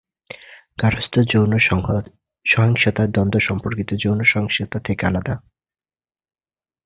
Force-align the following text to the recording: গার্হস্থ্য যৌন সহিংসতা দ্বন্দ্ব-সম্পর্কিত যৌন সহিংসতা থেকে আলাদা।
গার্হস্থ্য 0.81 1.19
যৌন 1.33 1.51
সহিংসতা 2.45 3.03
দ্বন্দ্ব-সম্পর্কিত 3.07 3.89
যৌন 4.03 4.19
সহিংসতা 4.23 4.77
থেকে 4.79 5.03
আলাদা। 5.05 5.35